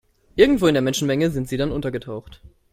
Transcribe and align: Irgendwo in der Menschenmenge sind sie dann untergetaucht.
Irgendwo 0.35 0.65
in 0.65 0.73
der 0.73 0.81
Menschenmenge 0.81 1.29
sind 1.29 1.47
sie 1.47 1.57
dann 1.57 1.71
untergetaucht. 1.71 2.41